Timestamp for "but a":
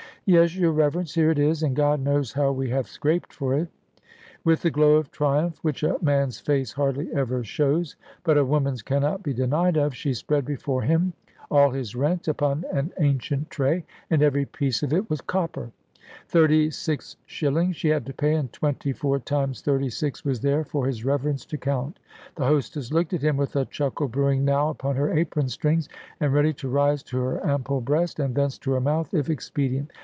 8.23-8.45